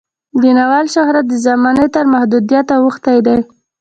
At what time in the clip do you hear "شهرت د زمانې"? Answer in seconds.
0.95-1.87